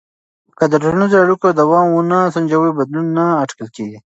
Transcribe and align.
که 0.57 0.65
د 0.71 0.73
ټولنیزو 0.83 1.17
اړیکو 1.23 1.47
دوام 1.61 1.85
ونه 1.91 2.19
سنجوې، 2.35 2.69
بدلون 2.77 3.07
نه 3.17 3.25
اټکل 3.43 3.67
کېږي. 3.75 3.99